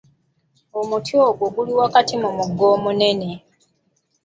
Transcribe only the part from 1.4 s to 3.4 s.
gwali wakati mu mugga omunene.